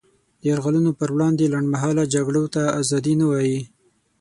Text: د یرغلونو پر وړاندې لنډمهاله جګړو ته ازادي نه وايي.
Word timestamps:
د 0.39 0.41
یرغلونو 0.51 0.91
پر 0.99 1.09
وړاندې 1.15 1.51
لنډمهاله 1.53 2.03
جګړو 2.13 2.43
ته 2.55 2.61
ازادي 2.81 3.13
نه 3.21 3.25
وايي. 3.31 3.59